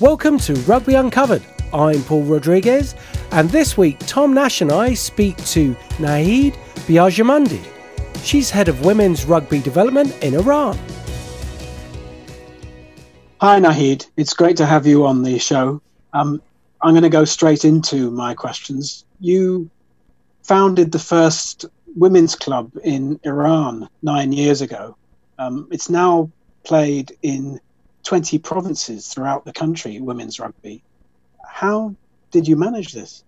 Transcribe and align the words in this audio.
Welcome 0.00 0.38
to 0.38 0.54
Rugby 0.60 0.94
Uncovered. 0.94 1.42
I'm 1.74 2.02
Paul 2.04 2.22
Rodriguez, 2.22 2.94
and 3.32 3.50
this 3.50 3.76
week 3.76 3.98
Tom 3.98 4.32
Nash 4.32 4.62
and 4.62 4.72
I 4.72 4.94
speak 4.94 5.36
to 5.48 5.74
Nahid 5.98 6.54
Biyarjomandi. 6.86 7.62
She's 8.24 8.48
head 8.48 8.68
of 8.68 8.82
women's 8.82 9.26
rugby 9.26 9.60
development 9.60 10.16
in 10.24 10.34
Iran. 10.34 10.78
Hi, 13.42 13.60
Nahid. 13.60 14.06
It's 14.16 14.32
great 14.32 14.56
to 14.56 14.64
have 14.64 14.86
you 14.86 15.04
on 15.04 15.22
the 15.22 15.38
show. 15.38 15.82
Um, 16.14 16.40
I'm 16.80 16.94
going 16.94 17.02
to 17.02 17.10
go 17.10 17.26
straight 17.26 17.66
into 17.66 18.10
my 18.10 18.32
questions. 18.32 19.04
You 19.20 19.68
founded 20.44 20.92
the 20.92 20.98
first 20.98 21.66
women's 21.94 22.34
club 22.34 22.72
in 22.84 23.20
Iran 23.24 23.86
nine 24.00 24.32
years 24.32 24.62
ago. 24.62 24.96
Um, 25.38 25.68
it's 25.70 25.90
now 25.90 26.30
played 26.64 27.12
in 27.20 27.60
20 28.04 28.38
provinces 28.38 29.08
throughout 29.08 29.44
the 29.44 29.52
country, 29.52 30.00
women's 30.00 30.40
rugby. 30.40 30.82
How 31.46 31.94
did 32.30 32.46
you 32.48 32.56
manage 32.56 32.92
this? 32.92 33.24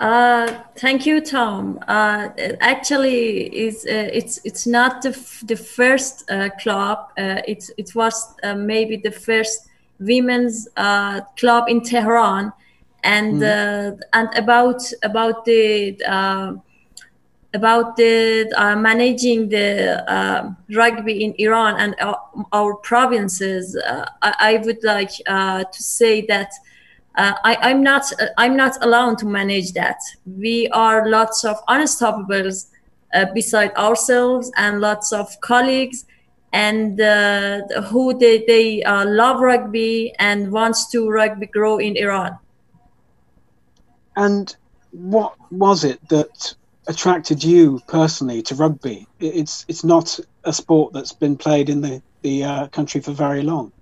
Uh, 0.00 0.62
thank 0.76 1.04
you, 1.04 1.20
Tom. 1.20 1.78
Uh, 1.86 2.30
actually, 2.60 3.48
it's 3.48 3.84
uh, 3.84 4.08
it's 4.10 4.40
it's 4.44 4.66
not 4.66 5.02
the 5.02 5.10
f- 5.10 5.42
the 5.46 5.56
first 5.56 6.30
uh, 6.30 6.48
club. 6.58 7.10
Uh, 7.18 7.42
it 7.46 7.68
it 7.76 7.94
was 7.94 8.34
uh, 8.42 8.54
maybe 8.54 8.96
the 8.96 9.10
first 9.10 9.68
women's 9.98 10.68
club 11.36 11.68
in 11.68 11.82
Tehran, 11.82 12.50
and 13.04 13.42
mm. 13.42 14.00
and 14.14 14.28
about 14.38 14.82
about 15.02 15.44
the 15.44 15.92
about 17.52 17.96
the 17.96 18.50
uh, 18.56 18.76
managing 18.76 19.48
the 19.48 20.08
uh, 20.10 20.50
rugby 20.74 21.24
in 21.24 21.34
Iran 21.38 21.80
and 21.80 21.94
our, 22.00 22.18
our 22.52 22.74
provinces, 22.76 23.76
uh, 23.76 24.06
I, 24.22 24.34
I, 24.40 24.56
would 24.64 24.82
like 24.84 25.10
uh, 25.26 25.64
to 25.64 25.82
say 25.82 26.24
that 26.26 26.52
uh, 27.16 27.34
I, 27.42 27.70
am 27.70 27.82
not 27.82 28.04
I'm 28.38 28.56
not 28.56 28.82
alone 28.84 29.16
to 29.16 29.26
manage 29.26 29.72
that. 29.72 29.98
We 30.26 30.68
are 30.68 31.08
lots 31.08 31.44
of 31.44 31.56
unstoppables 31.66 32.66
uh, 33.14 33.26
beside 33.34 33.74
ourselves 33.74 34.52
and 34.56 34.80
lots 34.80 35.12
of 35.12 35.28
colleagues 35.40 36.04
and 36.52 36.98
who 37.90 38.18
they, 38.18 38.44
they 38.46 38.82
love 38.84 39.40
rugby 39.40 40.12
and 40.18 40.50
wants 40.50 40.90
to 40.90 41.08
rugby 41.08 41.46
grow 41.46 41.78
in 41.78 41.96
Iran. 41.96 42.36
And 44.16 44.54
what 44.90 45.34
was 45.52 45.84
it 45.84 46.00
that 46.08 46.54
attracted 46.88 47.42
you 47.44 47.80
personally 47.86 48.42
to 48.42 48.54
rugby? 48.54 49.06
It's 49.18 49.64
it's 49.68 49.84
not 49.84 50.18
a 50.44 50.52
sport 50.52 50.92
that's 50.92 51.12
been 51.12 51.36
played 51.36 51.68
in 51.68 51.80
the 51.80 52.02
the 52.22 52.44
uh, 52.44 52.66
country 52.68 53.00
for 53.00 53.12
very 53.12 53.42
long. 53.42 53.72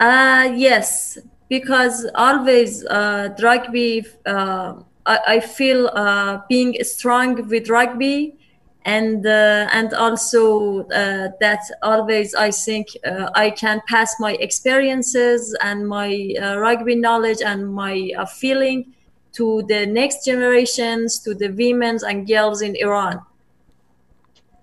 Uh, 0.00 0.52
yes, 0.54 1.18
because 1.48 2.08
always 2.14 2.84
uh, 2.86 3.28
rugby. 3.42 4.04
Uh, 4.26 4.74
I, 5.04 5.18
I, 5.26 5.40
feel 5.40 5.88
uh, 5.88 6.40
being 6.48 6.76
strong 6.82 7.48
with 7.48 7.68
rugby, 7.68 8.34
and 8.84 9.26
uh, 9.26 9.68
and 9.72 9.92
also 9.94 10.86
uh, 10.88 11.28
that 11.40 11.60
always 11.82 12.34
I 12.34 12.50
think 12.50 12.88
I 13.34 13.50
can 13.50 13.80
pass 13.88 14.18
my 14.18 14.32
experiences 14.34 15.56
and 15.60 15.88
my 15.88 16.34
rugby 16.56 16.94
knowledge 16.94 17.42
and 17.42 17.72
my 17.72 18.10
feeling 18.40 18.94
to 19.32 19.62
the 19.68 19.86
next 19.86 20.24
generations, 20.24 21.18
to 21.20 21.34
the 21.34 21.48
women 21.48 21.98
and 22.06 22.26
girls 22.26 22.62
in 22.62 22.76
Iran. 22.76 23.20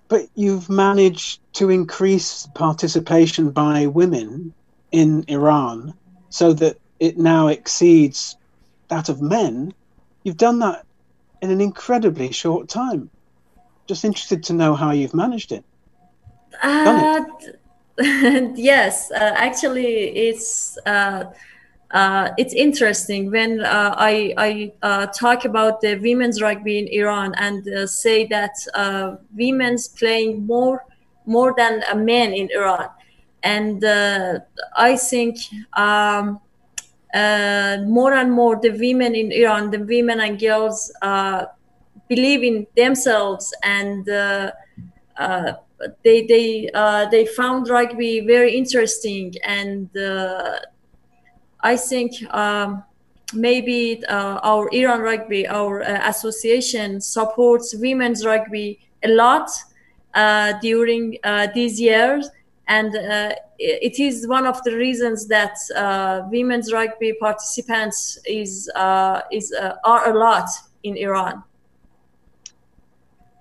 But 0.07 0.27
you've 0.35 0.69
managed 0.69 1.41
to 1.53 1.69
increase 1.69 2.47
participation 2.55 3.51
by 3.51 3.87
women 3.87 4.53
in 4.91 5.23
Iran 5.27 5.93
so 6.29 6.53
that 6.53 6.77
it 6.99 7.17
now 7.17 7.47
exceeds 7.47 8.35
that 8.89 9.09
of 9.09 9.21
men. 9.21 9.73
You've 10.23 10.37
done 10.37 10.59
that 10.59 10.85
in 11.41 11.51
an 11.51 11.61
incredibly 11.61 12.31
short 12.31 12.67
time. 12.67 13.09
Just 13.87 14.05
interested 14.05 14.43
to 14.45 14.53
know 14.53 14.75
how 14.75 14.91
you've 14.91 15.13
managed 15.13 15.51
it. 15.51 15.63
Uh, 16.61 17.23
it. 17.97 18.55
yes, 18.57 19.11
uh, 19.11 19.33
actually, 19.35 20.09
it's. 20.09 20.77
Uh, 20.85 21.25
uh, 21.91 22.29
it's 22.37 22.53
interesting 22.53 23.31
when 23.31 23.61
uh, 23.61 23.95
I, 23.97 24.33
I 24.37 24.73
uh, 24.83 25.07
talk 25.07 25.45
about 25.45 25.81
the 25.81 25.95
women's 25.95 26.39
rugby 26.41 26.77
in 26.77 26.87
Iran 26.87 27.33
and 27.37 27.67
uh, 27.67 27.87
say 27.87 28.27
that 28.27 28.51
uh, 28.75 29.15
women's 29.35 29.87
playing 29.87 30.45
more 30.45 30.85
more 31.25 31.53
than 31.55 31.83
a 31.91 31.95
men 31.95 32.33
in 32.33 32.49
Iran, 32.55 32.89
and 33.43 33.83
uh, 33.83 34.39
I 34.75 34.95
think 34.97 35.37
um, 35.73 36.39
more 37.13 38.13
and 38.13 38.31
more 38.31 38.59
the 38.59 38.71
women 38.71 39.13
in 39.13 39.31
Iran, 39.31 39.69
the 39.69 39.79
women 39.79 40.21
and 40.21 40.39
girls, 40.39 40.91
believe 42.07 42.43
in 42.43 42.65
themselves 42.75 43.53
and 43.63 44.05
they 44.05 44.41
they 46.03 46.69
they 47.11 47.25
found 47.37 47.69
rugby 47.69 48.21
very 48.21 48.55
interesting 48.55 49.33
and 49.43 49.89
I 51.61 51.75
think 51.75 52.11
um, 52.33 52.83
maybe 53.33 54.03
uh, 54.05 54.39
our 54.43 54.69
Iran 54.71 55.01
Rugby, 55.01 55.47
our 55.47 55.83
uh, 55.83 56.09
association, 56.09 57.01
supports 57.01 57.75
women's 57.75 58.25
rugby 58.25 58.79
a 59.03 59.09
lot 59.09 59.49
uh, 60.13 60.53
during 60.61 61.17
uh, 61.23 61.47
these 61.53 61.79
years. 61.79 62.29
And 62.67 62.95
uh, 62.95 63.33
it 63.57 63.99
is 63.99 64.27
one 64.27 64.45
of 64.45 64.63
the 64.63 64.75
reasons 64.75 65.27
that 65.27 65.55
uh, 65.75 66.21
women's 66.29 66.71
rugby 66.71 67.13
participants 67.13 68.19
is, 68.25 68.69
is 69.31 69.53
are 69.83 70.09
a 70.09 70.17
lot 70.17 70.49
in 70.83 70.95
Iran. 70.97 71.43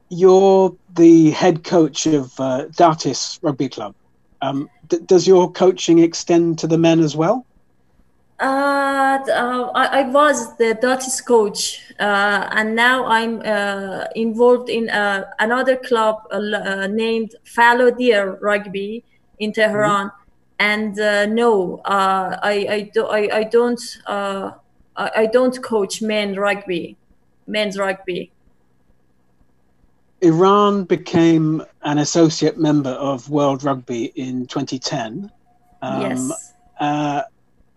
You're 0.09 0.75
the 0.95 1.31
head 1.33 1.63
coach 1.63 2.07
of 2.07 2.33
Datis 2.77 3.39
Rugby 3.43 3.69
Club. 3.69 3.95
Um, 4.41 4.71
does 5.07 5.27
your 5.27 5.53
coaching 5.53 5.99
extend 5.99 6.59
to 6.61 6.67
the 6.67 6.79
men 6.79 7.01
as 7.01 7.15
well? 7.15 7.45
Uh, 8.41 9.19
uh, 9.29 9.71
I, 9.75 10.01
I, 10.01 10.03
was 10.11 10.57
the 10.59 10.79
Datis 10.81 11.25
coach, 11.27 11.83
uh, 11.99 12.49
and 12.53 12.77
now 12.77 13.05
I'm 13.07 13.43
uh, 13.45 14.05
involved 14.15 14.69
in 14.69 14.89
uh, 14.91 15.29
another 15.41 15.75
club 15.75 16.23
uh, 16.31 16.87
named 16.87 17.35
Fallow 17.43 17.91
Deer 17.91 18.39
Rugby 18.41 19.03
in 19.41 19.53
Tehran. 19.53 20.07
Mm-hmm. 20.07 20.15
And 20.61 21.35
no, 21.35 21.81
I 21.85 22.67
I, 22.71 22.91
do, 22.95 23.07
I, 23.07 23.39
I 23.39 23.43
don't 23.45 23.81
I, 24.07 24.53
I 24.97 25.27
don't 25.27 25.61
coach 25.63 26.01
men 26.03 26.35
rugby, 26.35 26.97
men's 27.49 27.77
rugby. 27.77 28.33
Iran 30.21 30.85
became 30.85 31.63
an 31.83 31.99
associate 31.99 32.59
member 32.59 32.91
of 32.91 33.31
World 33.31 33.63
Rugby 33.65 34.13
in 34.17 34.47
2010. 34.47 35.31
Um, 35.83 36.03
yes 36.03 36.55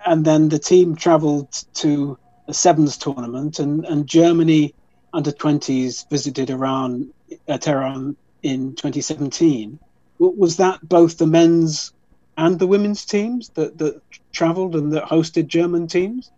and 0.05 0.25
then 0.25 0.49
the 0.49 0.59
team 0.59 0.95
travelled 0.95 1.51
to 1.75 2.17
a 2.47 2.53
sevens 2.53 2.97
tournament, 2.97 3.59
and, 3.59 3.85
and 3.85 4.07
Germany 4.07 4.73
under 5.13 5.31
20s 5.31 6.09
visited 6.09 6.49
Iran, 6.49 7.09
uh, 7.47 7.57
Tehran 7.57 8.15
in 8.43 8.75
2017. 8.75 9.79
Was 10.19 10.57
that 10.57 10.79
both 10.87 11.17
the 11.17 11.27
men's 11.27 11.93
and 12.37 12.57
the 12.59 12.67
women's 12.67 13.05
teams 13.05 13.49
that, 13.49 13.77
that 13.77 14.01
travelled 14.31 14.75
and 14.75 14.93
that 14.93 15.03
hosted 15.03 15.47
German 15.47 15.87
teams? 15.87 16.31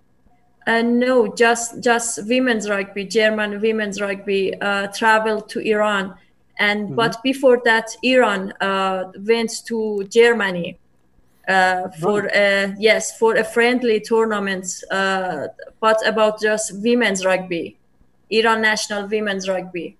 Uh, 0.65 0.81
no, 0.81 1.27
just 1.27 1.81
just 1.81 2.25
women's 2.25 2.69
rugby, 2.69 3.03
German 3.03 3.59
women's 3.59 3.99
rugby 3.99 4.53
uh, 4.61 4.87
traveled 4.87 5.49
to 5.49 5.59
Iran, 5.59 6.15
and 6.57 6.85
mm-hmm. 6.85 6.95
but 6.95 7.21
before 7.21 7.61
that, 7.65 7.89
Iran 8.01 8.53
uh, 8.61 9.11
went 9.17 9.65
to 9.65 10.05
Germany 10.09 10.79
uh, 11.47 11.89
for 11.99 12.33
uh, 12.33 12.73
yes 12.79 13.17
for 13.17 13.35
a 13.35 13.43
friendly 13.43 13.99
tournament, 13.99 14.83
uh, 14.91 15.47
but 15.81 15.97
about 16.07 16.39
just 16.39 16.81
women's 16.81 17.25
rugby, 17.25 17.77
Iran 18.29 18.61
national 18.61 19.07
women's 19.07 19.49
rugby. 19.49 19.97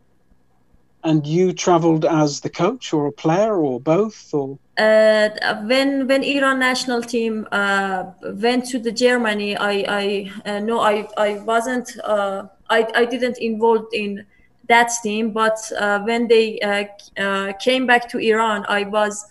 And 1.04 1.28
you 1.28 1.52
traveled 1.52 2.06
as 2.06 2.40
the 2.40 2.50
coach 2.50 2.94
or 2.94 3.08
a 3.08 3.12
player 3.12 3.58
or 3.58 3.82
both, 3.82 4.34
or 4.34 4.58
uh, 4.78 5.30
when 5.64 6.08
when 6.08 6.24
Iran 6.24 6.60
national 6.60 7.02
team 7.02 7.46
uh, 7.52 8.06
went 8.24 8.66
to 8.68 8.80
the 8.80 8.94
Germany, 8.94 9.58
I 9.58 9.84
I 9.90 10.32
uh, 10.46 10.60
no 10.60 10.80
I 10.80 11.10
I 11.18 11.40
wasn't 11.40 11.98
I 12.06 12.88
I 12.96 13.04
didn't 13.04 13.38
involved 13.40 13.94
in 13.94 14.26
that 14.70 14.92
team, 15.04 15.32
but 15.32 15.60
when 16.06 16.30
they 16.30 16.58
came 17.60 17.86
back 17.86 18.08
to 18.12 18.18
Iran, 18.18 18.66
I 18.70 18.84
was 18.86 19.26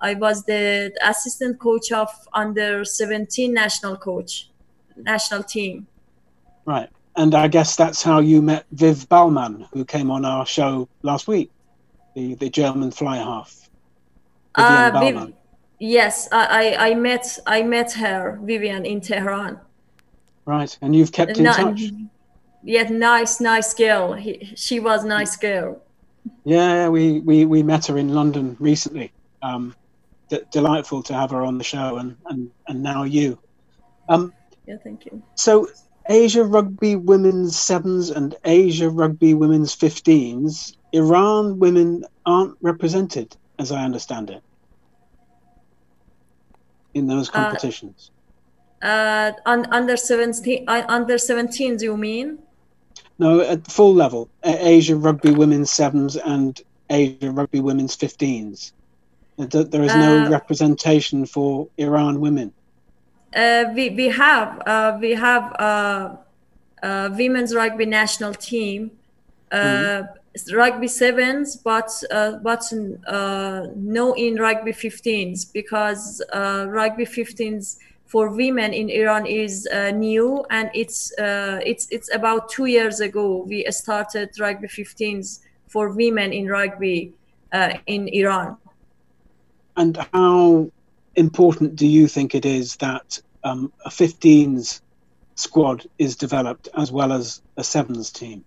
I 0.00 0.14
was 0.14 0.44
the 0.44 0.92
assistant 1.02 1.58
coach 1.58 1.92
of 1.92 2.08
under 2.32 2.84
17 2.84 3.52
national 3.52 3.96
coach, 3.96 4.50
national 4.96 5.42
team. 5.42 5.86
Right. 6.64 6.88
And 7.16 7.34
I 7.34 7.48
guess 7.48 7.76
that's 7.76 8.02
how 8.02 8.20
you 8.20 8.42
met 8.42 8.66
Viv 8.72 9.08
Ballmann, 9.08 9.66
who 9.72 9.84
came 9.84 10.10
on 10.10 10.24
our 10.24 10.44
show 10.44 10.88
last 11.02 11.28
week, 11.28 11.50
the, 12.14 12.34
the 12.34 12.50
German 12.50 12.90
fly 12.90 13.16
half. 13.16 13.70
Uh, 14.54 15.00
Viv, 15.00 15.32
Yes, 15.78 16.28
I, 16.32 16.74
I, 16.74 16.88
I 16.90 16.94
met 16.94 17.38
I 17.46 17.62
met 17.62 17.92
her, 17.92 18.38
Vivian, 18.42 18.86
in 18.86 19.00
Tehran. 19.00 19.60
Right, 20.46 20.78
and 20.80 20.96
you've 20.96 21.12
kept 21.12 21.36
in 21.36 21.44
No- 21.44 21.52
touch. 21.52 21.82
Yeah, 22.62 22.88
nice, 22.88 23.40
nice 23.40 23.74
girl. 23.74 24.14
He, 24.14 24.52
she 24.56 24.80
was 24.80 25.04
nice 25.04 25.36
girl. 25.36 25.80
Yeah, 26.44 26.88
we, 26.88 27.20
we, 27.20 27.44
we 27.44 27.62
met 27.62 27.86
her 27.86 27.96
in 27.96 28.12
London 28.12 28.56
recently. 28.58 29.12
Um, 29.42 29.74
d- 30.28 30.40
delightful 30.50 31.02
to 31.04 31.14
have 31.14 31.30
her 31.30 31.42
on 31.42 31.58
the 31.58 31.64
show, 31.64 31.96
and, 31.96 32.16
and, 32.26 32.50
and 32.68 32.82
now 32.82 33.04
you. 33.04 33.38
Um, 34.08 34.32
Yeah, 34.66 34.76
thank 34.82 35.06
you. 35.06 35.22
so, 35.34 35.68
Asia 36.08 36.44
Rugby 36.44 36.94
Women's 36.96 37.58
Sevens 37.58 38.10
and 38.10 38.34
Asia 38.44 38.88
Rugby 38.88 39.34
Women's 39.34 39.74
15s, 39.74 40.76
Iran 40.92 41.58
women 41.58 42.04
aren't 42.24 42.56
represented, 42.62 43.36
as 43.58 43.72
I 43.72 43.84
understand 43.84 44.30
it, 44.30 44.42
in 46.94 47.06
those 47.06 47.28
competitions. 47.28 48.10
Uh, 48.82 49.32
un, 49.46 49.66
under 49.72 49.96
seventeen, 49.96 50.64
uh, 50.68 50.84
under 50.88 51.14
17s, 51.16 51.82
you 51.82 51.96
mean? 51.96 52.38
No, 53.18 53.40
at 53.40 53.66
full 53.66 53.94
level, 53.94 54.28
Asia 54.44 54.94
Rugby 54.94 55.32
Women's 55.32 55.70
Sevens 55.70 56.16
and 56.16 56.60
Asia 56.90 57.30
Rugby 57.30 57.60
Women's 57.60 57.96
15s. 57.96 58.72
There 59.38 59.64
there 59.64 59.82
is 59.84 59.94
no 59.94 60.24
Uh, 60.24 60.30
representation 60.30 61.26
for 61.26 61.68
Iran 61.76 62.20
women. 62.20 62.52
Uh, 63.34 63.64
we 63.74 63.90
we 63.90 64.06
have 64.08 64.62
uh, 64.66 64.96
we 65.00 65.12
have 65.12 65.52
uh, 65.58 66.16
uh, 66.82 67.10
women's 67.18 67.54
rugby 67.54 67.84
national 67.86 68.32
team, 68.34 68.90
uh, 69.52 70.02
rugby 70.52 70.88
sevens, 70.88 71.56
but 71.56 71.90
uh, 72.10 72.32
but 72.42 72.64
uh, 73.06 73.66
no 73.76 74.14
in 74.14 74.36
rugby 74.36 74.72
15s 74.72 75.52
because 75.52 76.22
uh, 76.32 76.66
rugby 76.68 77.04
15s 77.04 77.76
for 78.06 78.28
women 78.30 78.72
in 78.72 78.88
Iran 78.88 79.26
is 79.26 79.66
uh, 79.72 79.90
new 79.90 80.44
and 80.50 80.70
it's 80.74 81.12
uh, 81.18 81.60
it's 81.64 81.88
it's 81.90 82.08
about 82.14 82.48
two 82.48 82.66
years 82.66 83.00
ago 83.00 83.44
we 83.46 83.66
started 83.70 84.30
rugby 84.40 84.68
15s 84.68 85.40
for 85.66 85.90
women 85.90 86.32
in 86.32 86.46
rugby 86.48 87.12
uh, 87.52 87.74
in 87.86 88.08
Iran. 88.08 88.56
And 89.76 89.96
how 90.12 90.70
important 91.14 91.76
do 91.76 91.86
you 91.86 92.08
think 92.08 92.34
it 92.34 92.46
is 92.46 92.76
that 92.76 93.20
um, 93.44 93.72
a 93.84 93.90
15s 93.90 94.80
squad 95.34 95.86
is 95.98 96.16
developed 96.16 96.68
as 96.76 96.90
well 96.90 97.12
as 97.12 97.42
a 97.56 97.64
sevens 97.64 98.10
team? 98.10 98.44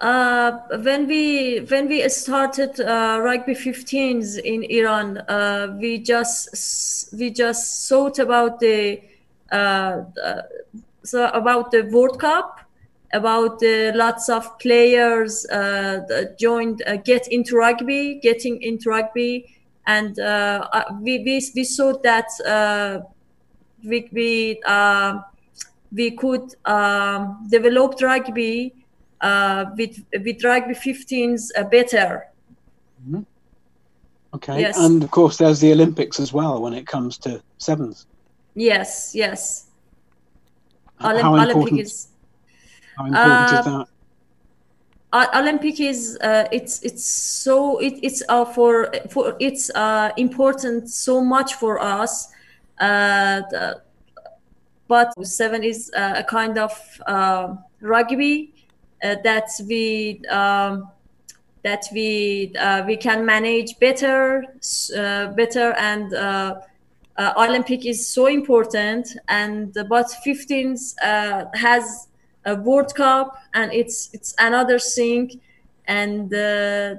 Uh, 0.00 0.58
when 0.82 1.06
we 1.06 1.60
when 1.60 1.88
we 1.88 2.06
started 2.08 2.78
uh, 2.80 3.18
rugby 3.22 3.54
15s 3.54 4.38
in 4.38 4.64
Iran, 4.64 5.18
uh, 5.18 5.76
we 5.80 5.98
just 5.98 7.14
we 7.16 7.30
just 7.30 7.88
thought 7.88 8.18
about 8.18 8.58
the 8.58 9.00
uh, 9.52 10.02
uh, 10.22 10.42
so 11.04 11.28
about 11.28 11.70
the 11.70 11.82
World 11.82 12.18
Cup, 12.18 12.60
about 13.12 13.60
the 13.60 13.92
lots 13.94 14.28
of 14.28 14.58
players 14.58 15.46
uh, 15.46 16.00
that 16.08 16.38
joined 16.38 16.82
uh, 16.86 16.96
get 16.96 17.28
into 17.28 17.56
rugby, 17.56 18.18
getting 18.20 18.60
into 18.62 18.90
rugby, 18.90 19.46
and 19.86 20.18
uh, 20.18 20.68
uh, 20.72 20.84
we, 21.00 21.18
we 21.18 21.42
we 21.54 21.64
thought 21.64 22.02
that 22.02 22.28
uh, 22.46 23.00
we 23.84 24.08
we 24.12 24.60
uh, 24.66 25.20
we 25.92 26.10
could 26.12 26.54
um, 26.64 27.46
develop 27.50 28.00
rugby 28.00 28.74
uh, 29.20 29.66
with 29.76 30.02
with 30.24 30.42
rugby 30.44 30.74
15s 30.74 31.50
uh, 31.56 31.64
better. 31.64 32.28
Okay. 34.34 34.60
Yes. 34.60 34.78
And 34.78 35.04
of 35.04 35.10
course, 35.10 35.36
there's 35.36 35.60
the 35.60 35.70
Olympics 35.72 36.18
as 36.18 36.32
well 36.32 36.60
when 36.60 36.72
it 36.74 36.86
comes 36.86 37.18
to 37.18 37.40
sevens. 37.58 38.06
Yes, 38.56 39.12
yes. 39.14 39.66
How 40.98 41.10
important, 41.10 41.50
Olympic 41.50 41.80
is 41.80 42.08
how 42.96 43.06
important 43.06 43.52
is 43.52 43.66
Uh, 43.66 43.78
that? 43.78 43.88
Olympic 45.14 45.80
is 45.80 46.18
uh, 46.22 46.48
it's 46.50 46.82
it's 46.82 47.04
so 47.04 47.78
it, 47.78 47.94
it's 48.02 48.22
uh, 48.28 48.44
for 48.44 48.90
for 49.10 49.36
it's 49.38 49.70
uh, 49.74 50.10
important 50.16 50.90
so 50.90 51.20
much 51.20 51.54
for 51.54 51.80
us. 51.80 52.28
Uh, 52.80 53.42
but 54.88 55.12
seven 55.24 55.62
is 55.62 55.90
uh, 55.96 56.14
a 56.16 56.24
kind 56.24 56.58
of 56.58 56.72
uh, 57.06 57.54
rugby 57.80 58.52
that 59.02 59.48
we 59.68 60.20
um, 60.30 60.90
that 61.62 61.84
we 61.92 62.52
we 62.86 62.96
can 62.96 63.24
manage 63.24 63.78
better 63.78 64.44
better 65.36 65.74
and 65.78 66.12
Olympic 67.36 67.86
is 67.86 68.06
so 68.06 68.26
important 68.26 69.16
and 69.28 69.72
but 69.88 70.06
15s 70.26 70.96
uh, 71.02 71.44
has 71.54 72.08
a 72.46 72.54
World 72.54 72.94
Cup 72.94 73.36
and 73.54 73.72
it's 73.72 74.10
it's 74.12 74.34
another 74.38 74.78
thing 74.78 75.40
and 75.86 76.32
uh, 76.34 76.96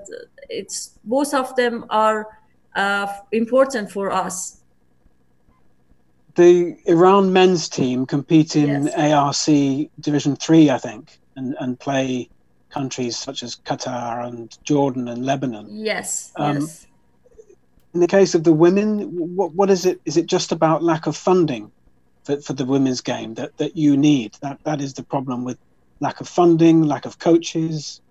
it's 0.49 0.99
both 1.03 1.33
of 1.33 1.55
them 1.55 1.85
are 1.89 2.27
uh, 2.75 3.07
important 3.31 3.91
for 3.91 4.11
us. 4.11 4.61
The 6.35 6.75
Iran 6.85 7.31
men's 7.31 7.69
team 7.69 8.05
compete 8.05 8.55
in 8.55 8.85
Yes. 8.87 9.13
ARC 9.13 9.89
Division 10.01 10.35
Three, 10.35 10.69
I 10.69 10.77
think, 10.77 11.19
and, 11.37 11.55
and 11.59 11.79
play 11.79 12.29
countries 12.69 13.15
such 13.17 13.41
as 13.41 13.55
Qatar 13.55 14.27
and 14.27 14.57
Jordan 14.65 15.07
and 15.07 15.25
Lebanon. 15.25 15.67
Yes, 15.69 16.33
Um, 16.35 16.59
yes. 16.59 16.87
In 17.93 18.01
the 18.01 18.07
case 18.07 18.35
of 18.35 18.43
the 18.43 18.51
women, 18.51 19.35
what, 19.37 19.53
what 19.53 19.69
is 19.69 19.85
it? 19.85 20.01
Is 20.03 20.17
it 20.17 20.25
just 20.25 20.51
about 20.51 20.83
lack 20.83 21.07
of 21.07 21.15
funding 21.15 21.71
for, 22.25 22.41
for 22.41 22.53
the 22.53 22.65
women's 22.65 23.01
game 23.01 23.35
that, 23.35 23.55
that 23.57 23.77
you 23.77 23.95
need? 23.95 24.35
That 24.41 24.59
that 24.63 24.81
is 24.81 24.93
the 24.93 25.03
problem 25.03 25.43
with 25.45 25.57
lack 25.99 26.19
of 26.19 26.27
funding, 26.27 26.83
lack 26.83 27.05
of 27.05 27.19
coaches. 27.19 28.01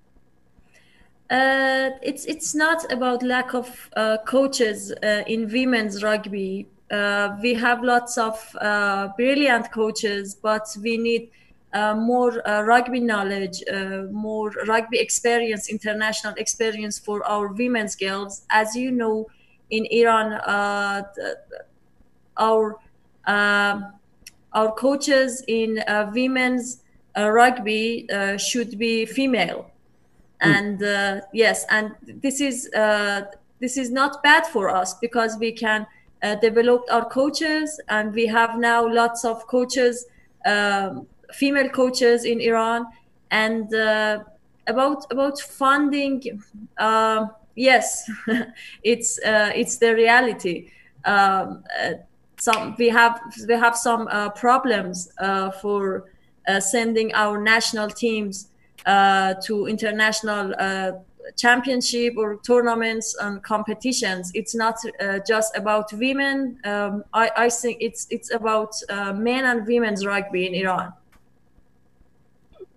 Uh, 1.30 1.90
it's 2.02 2.24
it's 2.26 2.54
not 2.54 2.92
about 2.92 3.22
lack 3.22 3.54
of 3.54 3.90
uh, 3.96 4.18
coaches 4.26 4.92
uh, 5.02 5.22
in 5.26 5.50
women's 5.50 6.02
rugby. 6.02 6.66
Uh, 6.90 7.36
we 7.42 7.54
have 7.54 7.82
lots 7.82 8.18
of 8.18 8.56
uh, 8.60 9.08
brilliant 9.16 9.72
coaches, 9.72 10.34
but 10.34 10.66
we 10.82 10.98
need 10.98 11.30
uh, 11.72 11.94
more 11.94 12.42
rugby 12.66 13.00
knowledge, 13.00 13.64
more 14.12 14.50
rugby 14.68 14.98
experience, 14.98 15.68
international 15.68 16.34
experience 16.36 16.98
for 16.98 17.24
our 17.26 17.48
women's 17.48 17.96
girls. 17.96 18.42
As 18.50 18.76
you 18.76 18.90
know, 18.92 19.26
in 19.70 19.86
Iran, 19.86 20.34
our 22.36 22.78
our 24.54 24.72
coaches 24.72 25.44
in 25.48 25.80
uh, 25.86 26.10
women's 26.14 26.82
uh, 27.16 27.28
rugby 27.28 28.08
uh, 28.10 28.36
should 28.36 28.78
be 28.78 29.04
female. 29.06 29.70
And 30.40 30.82
uh, 30.82 31.20
yes 31.32 31.64
and 31.70 31.92
this 32.06 32.40
is 32.40 32.70
uh, 32.74 33.22
this 33.60 33.78
is 33.78 33.90
not 33.90 34.22
bad 34.22 34.46
for 34.46 34.68
us 34.68 34.92
because 34.94 35.38
we 35.38 35.52
can 35.52 35.86
uh, 36.22 36.34
develop 36.34 36.84
our 36.90 37.06
coaches 37.08 37.80
and 37.88 38.12
we 38.12 38.26
have 38.26 38.58
now 38.58 38.86
lots 38.86 39.24
of 39.24 39.46
coaches 39.46 40.06
um, 40.44 41.06
female 41.32 41.68
coaches 41.70 42.24
in 42.24 42.40
iran. 42.40 42.86
And 43.30 43.72
uh, 43.74 44.24
about 44.66 45.10
about 45.10 45.40
funding 45.40 46.42
uh, 46.78 47.26
yes 47.54 48.10
it's 48.82 49.18
uh, 49.24 49.50
it's 49.54 49.78
the 49.78 49.94
reality. 49.94 50.70
Um, 51.04 51.64
uh, 51.78 51.92
some 52.44 52.74
we 52.78 52.88
have 52.88 53.14
we 53.48 53.54
have 53.54 53.76
some 53.76 54.02
uh, 54.10 54.30
problems 54.44 54.96
uh, 55.18 55.50
for 55.62 55.80
uh, 56.48 56.60
sending 56.60 57.08
our 57.14 57.36
national 57.54 57.88
teams 57.88 58.34
uh, 58.86 59.34
to 59.46 59.66
international 59.66 60.54
uh, 60.58 60.92
championship 61.36 62.12
or 62.18 62.36
tournaments 62.50 63.16
and 63.22 63.42
competitions. 63.42 64.30
It's 64.34 64.54
not 64.54 64.76
uh, 65.00 65.20
just 65.26 65.56
about 65.56 65.86
women. 65.92 66.58
Um, 66.64 67.04
I, 67.22 67.30
I 67.44 67.48
think 67.48 67.78
it's 67.80 68.06
it's 68.10 68.30
about 68.40 68.72
uh, 68.90 69.12
men 69.12 69.44
and 69.50 69.66
women's 69.66 70.04
rugby 70.04 70.46
in 70.48 70.54
Iran. 70.54 70.92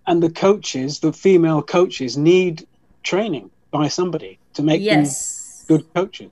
And 0.09 0.23
the 0.23 0.29
coaches, 0.29 0.99
the 0.99 1.11
female 1.11 1.61
coaches, 1.61 2.17
need 2.17 2.65
training 3.03 3.51
by 3.71 3.89
somebody 3.89 4.39
to 4.53 4.63
make 4.63 4.81
Yes. 4.81 5.65
them 5.67 5.77
good 5.77 5.93
coaches. 5.93 6.31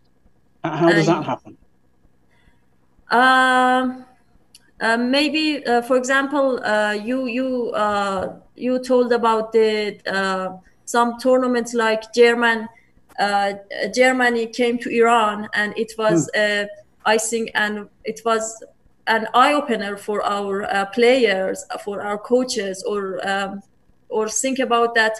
How 0.63 0.89
does 0.97 1.05
that 1.05 1.25
happen? 1.25 1.57
Um, 3.11 4.05
uh, 4.81 4.97
maybe, 4.97 5.65
uh, 5.65 5.81
for 5.81 5.95
example, 5.97 6.63
uh, 6.63 6.91
you 6.91 7.27
you 7.27 7.71
uh, 7.71 8.35
you 8.55 8.79
told 8.79 9.13
about 9.13 9.51
the 9.51 9.99
uh, 10.07 10.57
some 10.85 11.17
tournaments 11.19 11.73
like 11.73 12.13
German. 12.13 12.67
Uh, 13.17 13.53
Germany 13.93 14.47
came 14.47 14.77
to 14.79 14.89
Iran, 14.89 15.47
and 15.53 15.73
it 15.77 15.93
was, 15.97 16.29
uh, 16.35 16.65
I 17.05 17.17
think, 17.17 17.51
and 17.55 17.87
it 18.03 18.19
was 18.25 18.61
an 19.07 19.27
eye 19.33 19.53
opener 19.53 19.95
for 19.95 20.21
our 20.25 20.63
uh, 20.63 20.85
players, 20.87 21.65
for 21.83 22.01
our 22.01 22.17
coaches, 22.17 22.83
or 22.83 23.25
um, 23.27 23.61
or 24.09 24.27
think 24.27 24.59
about 24.59 24.95
that 24.95 25.15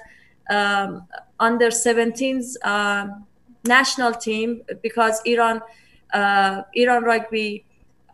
um, 0.49 1.07
under 1.39 1.69
17s 1.69 2.55
uh, 2.63 3.07
national 3.63 4.13
team 4.13 4.61
because 4.81 5.21
Iran 5.25 5.61
uh, 6.13 6.61
Iran 6.73 7.03
rugby 7.03 7.65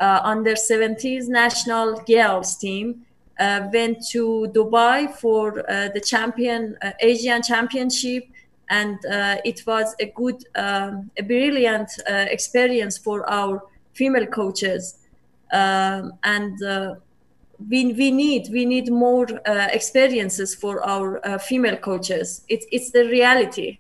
under 0.02 0.54
17s 0.56 1.28
national 1.28 2.02
girls 2.02 2.58
team 2.58 3.06
uh, 3.40 3.68
went 3.74 4.06
to 4.10 4.52
Dubai 4.54 5.14
for 5.16 5.60
uh, 5.60 5.90
the 5.94 6.02
champion 6.02 6.78
Asian 7.00 7.42
championship, 7.42 8.24
and 8.70 8.98
it 9.46 9.64
was 9.66 9.96
a 10.00 10.08
good, 10.08 10.44
um, 10.56 11.12
a 11.18 11.24
brilliant 11.24 11.90
experience 12.08 12.98
for 12.98 13.30
our 13.30 13.64
female 13.94 14.26
coaches. 14.28 14.96
Um, 15.52 16.14
and 16.24 16.58
we, 17.70 17.94
we 17.94 18.12
need 18.12 18.50
we 18.52 18.66
need 18.66 18.92
more 18.92 19.28
uh, 19.46 19.68
experiences 19.72 20.56
for 20.56 20.84
our 20.88 21.26
uh, 21.26 21.38
female 21.38 21.78
coaches. 21.78 22.44
It's 22.48 22.66
it's 22.72 22.92
the 22.92 23.06
reality. 23.06 23.80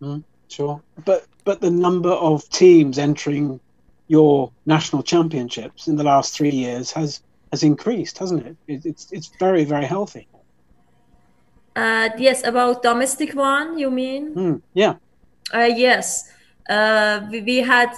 Mm, 0.00 0.24
sure, 0.48 0.80
but 1.04 1.26
but 1.44 1.60
the 1.60 1.70
number 1.70 2.10
of 2.10 2.48
teams 2.48 2.98
entering 2.98 3.60
your 4.08 4.52
national 4.66 5.02
championships 5.02 5.88
in 5.88 5.96
the 5.96 6.04
last 6.04 6.36
three 6.36 6.50
years 6.50 6.92
has 6.92 7.22
has 7.50 7.62
increased, 7.62 8.18
hasn't 8.18 8.46
it? 8.46 8.56
it 8.66 8.86
it's 8.86 9.12
it's 9.12 9.30
very 9.38 9.64
very 9.64 9.86
healthy. 9.86 10.26
Uh, 11.76 12.08
yes, 12.18 12.44
about 12.44 12.82
domestic 12.82 13.34
one, 13.34 13.78
you 13.78 13.90
mean? 13.90 14.34
Mm, 14.34 14.62
yeah. 14.74 14.94
Uh, 15.52 15.70
yes, 15.76 16.30
uh, 16.70 17.20
we, 17.30 17.40
we 17.40 17.56
had 17.58 17.90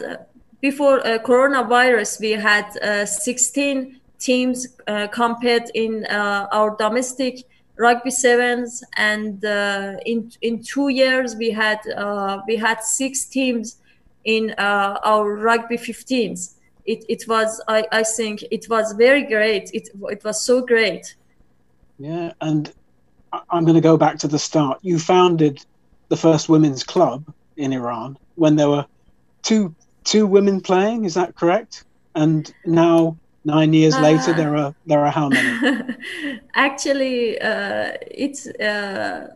before 0.60 1.06
uh, 1.06 1.18
coronavirus 1.18 2.20
we 2.20 2.30
had 2.32 2.66
uh, 2.78 3.04
16 3.04 4.00
teams 4.18 4.66
uh, 4.86 5.06
compete 5.08 5.70
in 5.74 6.06
uh, 6.06 6.46
our 6.52 6.74
domestic 6.76 7.44
rugby 7.78 8.10
sevens, 8.10 8.82
and 8.96 9.44
uh, 9.44 9.96
in 10.06 10.32
in 10.40 10.62
two 10.62 10.88
years 10.88 11.36
we 11.36 11.50
had 11.50 11.78
uh, 11.96 12.40
we 12.48 12.56
had 12.56 12.82
six 12.82 13.26
teams 13.26 13.76
in 14.26 14.54
uh, 14.58 14.98
our 15.04 15.36
rugby 15.36 15.78
15s. 15.78 16.54
It, 16.84 17.04
it 17.08 17.24
was 17.26 17.62
I, 17.66 17.84
I 17.90 18.02
think 18.02 18.44
it 18.50 18.66
was 18.68 18.92
very 18.92 19.24
great. 19.24 19.70
It 19.72 19.88
it 20.10 20.22
was 20.22 20.44
so 20.44 20.60
great. 20.60 21.16
Yeah, 21.98 22.32
and 22.40 22.72
I'm 23.50 23.64
going 23.64 23.74
to 23.74 23.80
go 23.80 23.96
back 23.96 24.18
to 24.18 24.28
the 24.28 24.38
start. 24.38 24.78
You 24.82 24.98
founded 24.98 25.64
the 26.08 26.16
first 26.16 26.48
women's 26.48 26.84
club 26.84 27.24
in 27.56 27.72
Iran 27.72 28.18
when 28.36 28.54
there 28.54 28.68
were 28.68 28.86
two 29.42 29.74
two 30.04 30.26
women 30.26 30.60
playing. 30.60 31.06
Is 31.06 31.14
that 31.14 31.34
correct? 31.34 31.84
And 32.14 32.52
now 32.64 33.16
nine 33.44 33.72
years 33.72 33.94
uh, 33.94 34.00
later 34.00 34.32
there 34.32 34.56
are 34.56 34.74
there 34.86 35.04
are 35.06 35.10
how 35.10 35.28
many 35.28 35.96
actually 36.54 37.40
uh, 37.40 37.92
it's 38.10 38.46
uh, 38.46 39.28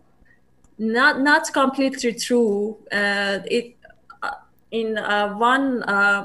not 0.78 1.20
not 1.20 1.52
completely 1.52 2.12
true 2.12 2.76
uh, 2.92 3.38
it 3.46 3.76
in 4.70 4.98
uh, 4.98 5.34
one 5.34 5.80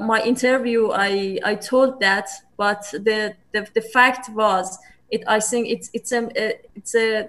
my 0.06 0.22
interview 0.24 0.90
i 0.92 1.38
i 1.44 1.54
told 1.54 2.00
that 2.00 2.28
but 2.56 2.82
the 2.92 3.34
the, 3.52 3.66
the 3.74 3.80
fact 3.80 4.28
was 4.30 4.78
it 5.10 5.22
i 5.26 5.40
think 5.40 5.68
it's 5.68 5.90
it's 5.92 6.12
a 6.12 6.28
it's 6.74 6.94
a 6.94 7.28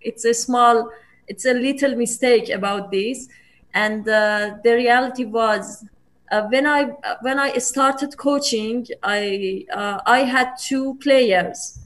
it's 0.00 0.24
a 0.24 0.34
small 0.34 0.90
it's 1.28 1.44
a 1.46 1.54
little 1.54 1.94
mistake 1.96 2.48
about 2.50 2.90
this 2.90 3.28
and 3.74 4.04
the 4.04 4.72
reality 4.74 5.24
was 5.24 5.84
uh, 6.32 6.42
when 6.48 6.66
I 6.66 6.90
uh, 7.04 7.16
when 7.20 7.38
I 7.38 7.56
started 7.58 8.16
coaching, 8.16 8.86
I 9.02 9.64
uh, 9.72 10.00
I 10.06 10.20
had 10.20 10.54
two 10.60 10.94
players. 10.96 11.78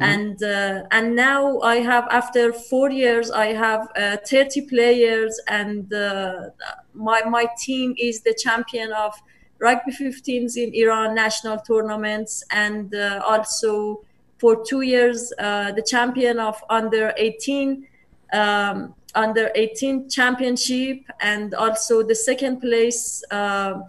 And 0.00 0.42
uh, 0.42 0.84
and 0.90 1.16
now 1.16 1.60
I 1.60 1.76
have 1.76 2.06
after 2.10 2.52
four 2.52 2.90
years 2.90 3.30
I 3.30 3.46
have 3.46 3.88
uh, 3.96 4.16
30 4.26 4.62
players, 4.62 5.40
and 5.48 5.92
uh, 5.92 6.50
my 6.94 7.22
my 7.22 7.46
team 7.58 7.94
is 7.98 8.22
the 8.22 8.34
champion 8.34 8.92
of 8.92 9.14
rugby 9.58 9.92
15s 9.92 10.56
in 10.56 10.72
Iran 10.74 11.14
national 11.14 11.58
tournaments, 11.58 12.44
and 12.50 12.94
also 12.94 14.04
for 14.38 14.64
two 14.64 14.82
years 14.82 15.30
the 15.38 15.84
champion 15.86 16.38
of 16.38 16.62
under 16.70 17.12
18. 17.16 17.86
Um, 18.32 18.94
under 19.14 19.50
18 19.54 20.10
championship 20.10 20.98
and 21.20 21.54
also 21.54 22.02
the 22.02 22.14
second 22.14 22.60
place 22.60 23.24
uh, 23.30 23.80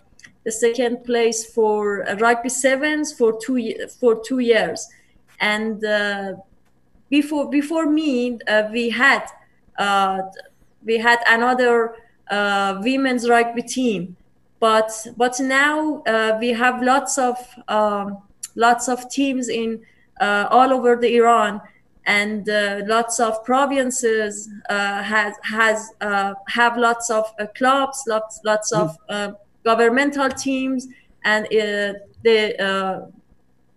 the 0.46 0.52
second 0.52 1.04
place 1.04 1.46
for 1.54 2.06
rugby 2.22 2.48
sevens 2.48 3.12
for 3.12 3.38
two 3.42 3.76
for 4.00 4.24
two 4.26 4.40
years 4.40 4.88
and 5.40 5.84
uh, 5.84 6.34
before 7.10 7.50
before 7.50 7.86
me 7.86 8.40
uh, 8.48 8.64
we 8.72 8.90
had 8.90 9.24
uh, 9.78 10.22
we 10.86 10.98
had 10.98 11.20
another 11.28 11.96
uh, 12.30 12.80
women's 12.84 13.28
rugby 13.30 13.62
team. 13.62 14.16
But 14.60 14.92
but 15.18 15.40
now 15.40 16.04
uh, 16.06 16.38
we 16.40 16.50
have 16.50 16.82
lots 16.84 17.18
of 17.18 17.38
um, 17.68 18.18
lots 18.56 18.88
of 18.90 19.10
teams 19.10 19.50
in 19.50 19.82
all 20.20 20.74
over 20.74 20.96
the 20.96 21.16
Iran. 21.16 21.62
And 22.06 22.50
uh, 22.50 22.82
lots 22.88 23.20
of 23.20 23.44
provinces 23.46 24.50
uh, 24.70 25.04
has 25.04 25.36
has 25.44 25.92
uh, 26.02 26.34
have 26.48 26.76
lots 26.76 27.12
of 27.12 27.26
uh, 27.40 27.46
clubs, 27.56 28.04
lots 28.08 28.40
lots 28.44 28.72
of 28.72 28.98
uh, 29.10 29.34
governmental 29.64 30.30
teams, 30.30 30.88
and 31.24 31.46
uh, 31.46 32.00
the 32.24 33.12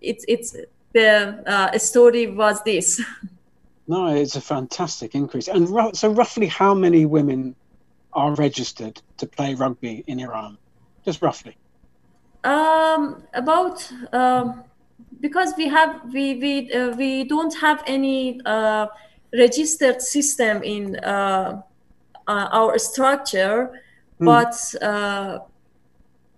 it's 0.00 0.24
it's 0.28 0.56
the 0.92 1.78
story 1.78 2.26
was 2.26 2.62
this. 2.62 3.00
No, 3.88 4.06
it's 4.14 4.36
a 4.36 4.40
fantastic 4.40 5.14
increase. 5.14 5.48
And 5.48 5.68
so, 5.96 6.12
roughly, 6.12 6.46
how 6.46 6.72
many 6.72 7.04
women 7.04 7.56
are 8.12 8.34
registered 8.34 9.02
to 9.16 9.26
play 9.26 9.54
rugby 9.54 10.04
in 10.06 10.20
Iran? 10.20 10.56
Just 11.04 11.20
roughly. 11.20 11.56
Um, 12.44 13.24
about. 13.34 13.90
Um, 14.12 14.64
because 15.22 15.54
we 15.56 15.68
have 15.68 16.12
we 16.12 16.34
we 16.34 16.72
uh, 16.72 16.90
we 16.96 17.24
don't 17.24 17.54
have 17.60 17.82
any 17.86 18.40
uh, 18.44 18.86
registered 19.32 20.02
system 20.02 20.62
in 20.62 20.96
uh, 20.96 21.62
uh 22.26 22.48
our 22.52 22.78
structure, 22.78 23.80
mm. 24.20 24.26
but 24.26 24.54
uh, 24.82 25.38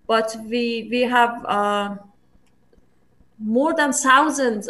but 0.07 0.37
we 0.45 0.89
we 0.91 1.01
have 1.01 1.45
uh, 1.47 1.97
more 3.45 3.75
than 3.75 3.93
thousand 3.93 4.69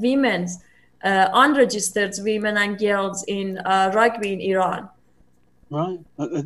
women, 0.00 0.48
unregistered 1.02 2.14
women 2.18 2.56
and 2.56 2.78
girls 2.78 3.24
in 3.28 3.58
rugby 3.64 4.32
in 4.32 4.40
Iran. 4.40 4.88
Right, 5.70 6.00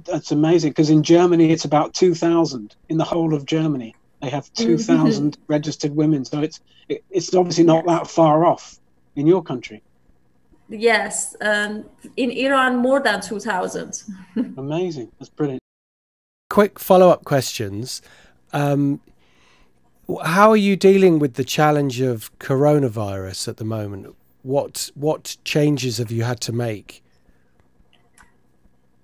that's 0.05 0.33
amazing. 0.33 0.71
Because 0.73 0.91
in 0.91 1.03
Germany, 1.03 1.51
it's 1.51 1.65
about 1.65 1.95
two 1.95 2.15
thousand 2.15 2.77
in 2.89 2.99
the 2.99 3.05
whole 3.05 3.35
of 3.35 3.47
Germany. 3.47 3.95
They 4.25 4.31
have 4.31 4.51
mm-hmm. 4.55 4.77
2,000 4.77 5.37
registered 5.49 5.95
women. 5.95 6.25
So 6.25 6.41
it's 6.41 6.61
it's 6.89 7.35
obviously 7.35 7.65
not 7.65 7.85
that 7.85 8.07
far 8.07 8.47
off 8.47 8.79
in 9.17 9.27
your 9.27 9.43
country. 9.43 9.83
Yes, 10.71 11.37
um, 11.43 11.85
in 12.17 12.31
Iran, 12.31 12.77
more 12.77 13.01
than 13.01 13.21
2,000. 13.21 14.03
Amazing. 14.57 15.13
That's 15.19 15.29
brilliant. 15.29 15.61
Quick 16.49 16.79
follow 16.79 17.11
up 17.11 17.25
questions. 17.25 18.01
Um, 18.55 19.01
how 20.25 20.51
are 20.51 20.57
you 20.57 20.77
dealing 20.77 21.19
with 21.19 21.35
the 21.35 21.45
challenge 21.45 22.01
of 22.01 22.37
coronavirus 22.39 23.49
at 23.49 23.57
the 23.57 23.65
moment? 23.65 24.15
What 24.43 24.91
what 24.95 25.37
changes 25.45 25.99
have 25.99 26.11
you 26.11 26.25
had 26.25 26.41
to 26.43 26.53
make? 26.53 27.03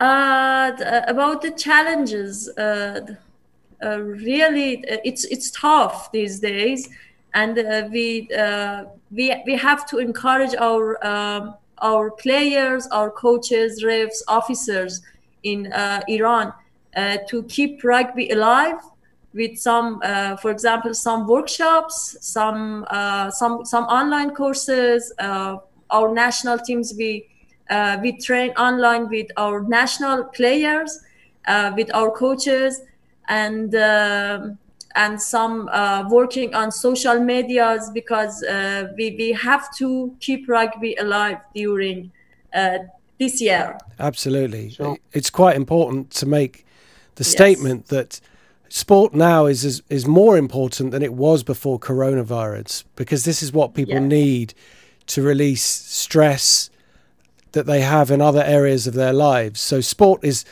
Uh, 0.00 0.72
about 1.08 1.42
the 1.42 1.50
challenges, 1.50 2.48
uh, 2.56 3.00
uh, 3.84 3.98
really 4.00 4.78
uh, 4.88 4.98
it's 5.04 5.24
it's 5.24 5.50
tough 5.50 6.12
these 6.12 6.40
days, 6.40 6.88
and 7.34 7.58
uh, 7.58 7.88
we 7.90 8.28
we 9.10 9.42
we 9.46 9.56
have 9.56 9.86
to 9.90 9.98
encourage 9.98 10.54
our 10.56 11.04
um, 11.06 11.54
our 11.78 12.10
players, 12.10 12.86
our 12.88 13.10
coaches, 13.10 13.82
refs, 13.82 14.20
officers 14.28 15.00
in 15.42 15.72
Iran 16.08 16.52
to 17.28 17.42
keep 17.44 17.82
rugby 17.82 18.28
alive 18.30 18.80
with 19.32 19.58
some, 19.58 20.00
uh, 20.02 20.36
for 20.36 20.50
example, 20.50 20.92
some 20.94 21.26
workshops, 21.26 22.16
some 22.20 22.84
uh, 22.90 23.30
some 23.30 23.64
some 23.64 23.84
online 23.84 24.34
courses. 24.34 25.12
Uh, 25.18 25.56
our 25.90 26.12
national 26.12 26.58
teams 26.58 26.94
we 26.96 27.26
we 28.02 28.18
train 28.18 28.50
online 28.52 29.08
with 29.08 29.28
our 29.36 29.62
national 29.62 30.24
players, 30.24 31.00
with 31.76 31.94
our 31.94 32.10
coaches, 32.10 32.82
and 33.28 33.74
uh, 33.74 34.50
and 34.96 35.20
some 35.20 35.68
uh, 35.68 36.04
working 36.10 36.54
on 36.54 36.72
social 36.72 37.20
medias 37.20 37.90
because 37.90 38.42
uh, 38.42 38.92
we, 38.96 39.14
we 39.16 39.32
have 39.32 39.74
to 39.76 40.14
keep 40.20 40.48
rugby 40.48 40.94
alive 40.96 41.38
during 41.54 42.10
uh, 42.54 42.78
this 43.18 43.40
year. 43.40 43.78
Absolutely. 43.98 44.70
Sure. 44.70 44.98
It's 45.12 45.30
quite 45.30 45.56
important 45.56 46.10
to 46.12 46.26
make 46.26 46.66
the 47.14 47.24
yes. 47.24 47.30
statement 47.30 47.86
that 47.86 48.20
sport 48.70 49.12
now 49.12 49.46
is, 49.46 49.64
is, 49.64 49.82
is 49.90 50.06
more 50.06 50.38
important 50.38 50.92
than 50.92 51.02
it 51.02 51.12
was 51.12 51.42
before 51.42 51.78
coronavirus 51.78 52.84
because 52.96 53.24
this 53.24 53.42
is 53.42 53.52
what 53.52 53.74
people 53.74 53.94
yes. 53.94 54.02
need 54.02 54.54
to 55.06 55.22
release 55.22 55.64
stress 55.64 56.70
that 57.52 57.66
they 57.66 57.80
have 57.80 58.10
in 58.10 58.22
other 58.22 58.42
areas 58.42 58.86
of 58.86 58.94
their 58.94 59.12
lives. 59.12 59.60
So 59.60 59.80
sport 59.80 60.24
is 60.24 60.44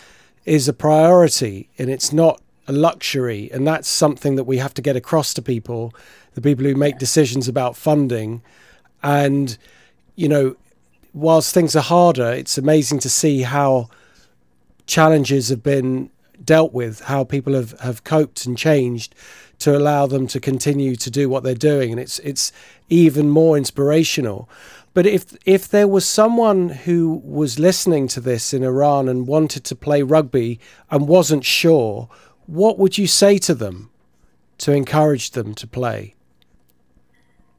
is 0.44 0.66
a 0.66 0.72
priority 0.72 1.68
and 1.78 1.90
it's 1.90 2.12
not 2.12 2.40
a 2.66 2.72
luxury, 2.72 3.50
and 3.52 3.66
that's 3.66 3.88
something 3.88 4.36
that 4.36 4.44
we 4.44 4.58
have 4.58 4.74
to 4.74 4.82
get 4.82 4.96
across 4.96 5.32
to 5.34 5.42
people, 5.42 5.94
the 6.34 6.40
people 6.40 6.64
who 6.64 6.74
make 6.74 6.98
decisions 6.98 7.48
about 7.48 7.76
funding. 7.76 8.42
And, 9.02 9.56
you 10.16 10.28
know, 10.28 10.56
whilst 11.14 11.54
things 11.54 11.74
are 11.76 11.82
harder, 11.82 12.30
it's 12.30 12.58
amazing 12.58 12.98
to 13.00 13.08
see 13.08 13.42
how 13.42 13.88
challenges 14.86 15.48
have 15.48 15.62
been 15.62 16.10
dealt 16.48 16.72
with, 16.72 17.00
how 17.00 17.24
people 17.24 17.52
have, 17.52 17.78
have 17.80 18.04
coped 18.04 18.46
and 18.46 18.56
changed 18.56 19.14
to 19.58 19.76
allow 19.76 20.06
them 20.06 20.26
to 20.28 20.40
continue 20.40 20.96
to 20.96 21.10
do 21.10 21.28
what 21.28 21.42
they're 21.42 21.54
doing. 21.72 21.90
And 21.90 22.00
it's 22.00 22.18
it's 22.20 22.52
even 22.88 23.28
more 23.28 23.58
inspirational. 23.58 24.48
But 24.94 25.06
if 25.06 25.36
if 25.44 25.68
there 25.68 25.86
was 25.86 26.08
someone 26.08 26.70
who 26.86 27.20
was 27.22 27.58
listening 27.58 28.08
to 28.08 28.20
this 28.20 28.54
in 28.54 28.64
Iran 28.64 29.10
and 29.10 29.26
wanted 29.26 29.62
to 29.64 29.76
play 29.76 30.02
rugby 30.02 30.58
and 30.90 31.06
wasn't 31.06 31.44
sure, 31.44 32.08
what 32.46 32.78
would 32.78 32.96
you 32.96 33.06
say 33.06 33.36
to 33.38 33.54
them 33.54 33.90
to 34.56 34.72
encourage 34.72 35.32
them 35.32 35.54
to 35.54 35.66
play? 35.66 36.14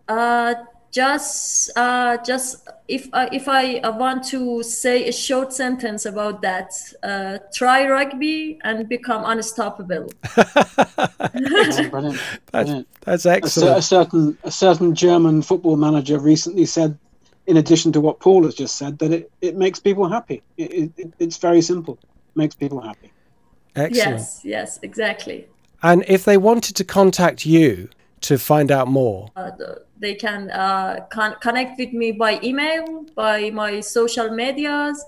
Uh, 0.08 0.56
just 0.92 1.70
uh, 1.76 2.18
just 2.26 2.68
if 2.88 3.08
uh, 3.14 3.30
if 3.32 3.48
I 3.48 3.78
uh, 3.78 3.92
want 3.96 4.24
to 4.26 4.64
say 4.64 5.08
a 5.08 5.12
short 5.12 5.54
sentence 5.54 6.06
about 6.06 6.42
that, 6.42 6.72
uh, 7.04 7.38
try 7.54 7.88
rugby 7.88 8.60
and 8.64 8.90
become 8.90 9.24
unstoppable. 9.26 10.12
brilliant, 11.34 11.92
brilliant. 11.92 12.20
That's, 12.52 12.86
that's 13.04 13.26
excellent. 13.26 13.76
A, 13.76 13.78
a, 13.78 13.82
certain 13.82 14.38
a 14.44 14.52
certain 14.52 14.96
German 14.96 15.42
football 15.42 15.78
manager 15.78 16.18
recently 16.18 16.66
said, 16.66 16.98
in 17.46 17.58
addition 17.58 17.92
to 17.92 18.02
what 18.02 18.20
Paul 18.20 18.44
has 18.46 18.56
just 18.56 18.78
said, 18.78 19.00
that 19.00 19.12
it, 19.12 19.32
it 19.42 19.56
makes 19.56 19.80
people 19.80 20.10
happy. 20.10 20.42
It, 20.58 20.92
it, 20.98 21.14
it's 21.20 21.38
very 21.38 21.62
simple. 21.62 22.00
It 22.04 22.38
makes 22.38 22.56
people 22.56 22.82
happy. 22.82 23.12
Excellent. 23.76 24.18
Yes, 24.18 24.42
yes, 24.44 24.80
exactly. 24.82 25.48
And 25.82 26.04
if 26.08 26.26
they 26.26 26.38
wanted 26.38 26.76
to 26.78 26.84
contact 26.84 27.46
you 27.46 27.90
to 28.22 28.38
find 28.38 28.72
out 28.72 28.88
more, 28.88 29.30
uh, 29.36 29.52
they 30.00 30.16
can 30.16 30.50
uh, 30.52 31.06
con- 31.10 31.36
connect 31.42 31.78
with 31.78 31.94
me 31.94 32.12
by 32.12 32.40
email, 32.44 33.06
by 33.16 33.50
my 33.50 33.80
social 33.80 34.30
medias, 34.30 35.04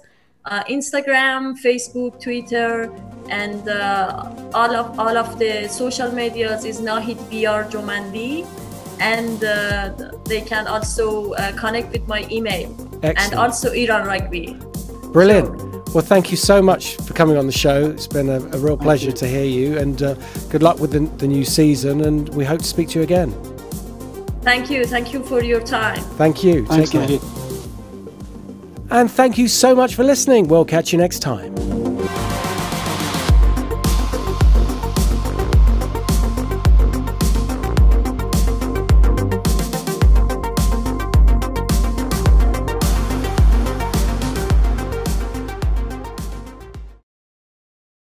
uh, 0.46 0.64
Instagram, 0.66 1.56
Facebook, 1.62 2.22
Twitter, 2.22 2.92
and 3.30 3.68
uh, 3.70 4.32
all 4.54 4.76
of 4.76 5.00
all 5.00 5.18
of 5.18 5.40
the 5.40 5.68
social 5.68 6.12
medias 6.12 6.66
is 6.66 6.82
Nahid 6.82 7.18
Biyarjomandi, 7.30 8.46
and 9.00 9.44
uh, 9.44 9.94
they 10.26 10.42
can 10.42 10.68
also 10.68 11.34
uh, 11.34 11.52
connect 11.54 11.92
with 11.92 12.08
my 12.08 12.28
email 12.32 12.70
Excellent. 13.04 13.20
and 13.20 13.34
also 13.36 13.72
Iran 13.72 14.08
Rugby. 14.08 14.58
Brilliant. 15.14 15.60
So, 15.60 15.71
well, 15.94 16.04
thank 16.04 16.32
you 16.32 16.38
so 16.38 16.62
much 16.62 16.96
for 16.98 17.14
coming 17.14 17.38
on 17.38 17.48
the 17.48 17.52
show. 17.52 17.90
It's 17.90 18.08
been 18.08 18.30
a, 18.30 18.40
a 18.40 18.58
real 18.58 18.78
pleasure 18.78 19.12
to 19.12 19.28
hear 19.28 19.44
you, 19.44 19.78
and 19.78 20.02
uh, 20.02 20.16
good 20.50 20.64
luck 20.64 20.80
with 20.80 20.92
the, 20.92 21.00
the 21.18 21.28
new 21.28 21.44
season. 21.44 22.02
And 22.02 22.30
we 22.30 22.46
hope 22.46 22.60
to 22.60 22.66
speak 22.66 22.90
to 22.90 23.00
you 23.00 23.04
again. 23.04 23.32
Thank 24.42 24.70
you. 24.70 24.86
Thank 24.86 25.14
you 25.14 25.24
for 25.24 25.44
your 25.44 25.62
time. 25.62 26.02
Thank 26.16 26.44
you. 26.44 26.66
Thanks, 26.66 26.92
Take 26.92 27.08
care. 27.08 27.20
And 28.90 29.10
thank 29.10 29.38
you 29.38 29.48
so 29.48 29.76
much 29.76 29.96
for 29.96 30.04
listening. 30.04 30.48
We'll 30.48 30.66
catch 30.66 30.92
you 30.92 30.98
next 30.98 31.20
time. 31.20 31.81